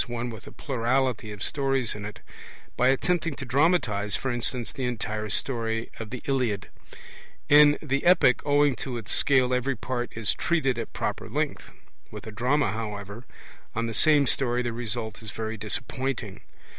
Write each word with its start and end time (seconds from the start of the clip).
one 0.07 0.31
with 0.31 0.47
a 0.47 0.51
plurality 0.51 1.31
of 1.31 1.43
stories 1.43 1.93
in 1.93 2.05
it), 2.05 2.21
by 2.75 2.87
attempting 2.87 3.35
to 3.35 3.45
dramatize, 3.45 4.15
for 4.15 4.31
instance, 4.31 4.71
the 4.71 4.83
entire 4.85 5.29
story 5.29 5.91
of 5.99 6.09
the 6.09 6.23
Iliad. 6.25 6.69
In 7.49 7.77
the 7.83 8.03
epic 8.05 8.41
owing 8.43 8.75
to 8.77 8.97
its 8.97 9.11
scale 9.11 9.53
every 9.53 9.75
part 9.75 10.11
is 10.17 10.33
treated 10.33 10.79
at 10.79 10.91
proper 10.91 11.29
length; 11.29 11.69
with 12.09 12.25
a 12.25 12.31
drama, 12.31 12.71
however, 12.71 13.25
on 13.75 13.85
the 13.85 13.93
same 13.93 14.25
story 14.25 14.63
the 14.63 14.73
result 14.73 15.21
is 15.21 15.29
very 15.29 15.55
disappointing. 15.55 16.41